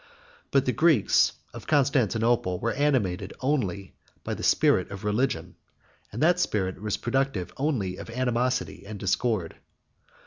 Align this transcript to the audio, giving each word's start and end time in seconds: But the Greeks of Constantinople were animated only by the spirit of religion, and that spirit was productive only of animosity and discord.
But 0.49 0.65
the 0.65 0.71
Greeks 0.71 1.33
of 1.53 1.67
Constantinople 1.67 2.59
were 2.59 2.71
animated 2.73 3.33
only 3.39 3.93
by 4.23 4.33
the 4.33 4.41
spirit 4.41 4.89
of 4.89 5.03
religion, 5.03 5.57
and 6.11 6.23
that 6.23 6.39
spirit 6.39 6.81
was 6.81 6.97
productive 6.97 7.53
only 7.57 7.97
of 7.97 8.09
animosity 8.09 8.83
and 8.87 8.97
discord. 8.99 9.57